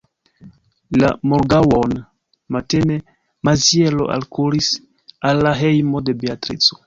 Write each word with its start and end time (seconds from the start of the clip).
La 1.01 1.09
morgaŭon 1.33 1.91
matene 2.55 2.97
Maziero 3.49 4.07
alkuris 4.15 4.71
al 5.33 5.45
la 5.49 5.53
hejmo 5.63 6.05
de 6.09 6.19
Beatrico. 6.25 6.79